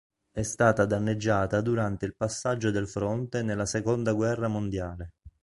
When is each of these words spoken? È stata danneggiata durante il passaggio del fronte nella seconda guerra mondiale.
È 0.31 0.41
stata 0.41 0.85
danneggiata 0.87 1.61
durante 1.61 2.07
il 2.07 2.15
passaggio 2.15 2.71
del 2.71 2.87
fronte 2.87 3.43
nella 3.43 3.67
seconda 3.67 4.13
guerra 4.13 4.47
mondiale. 4.47 5.13